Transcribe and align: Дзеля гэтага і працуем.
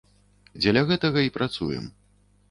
Дзеля 0.61 0.81
гэтага 0.91 1.19
і 1.27 1.33
працуем. 1.35 1.85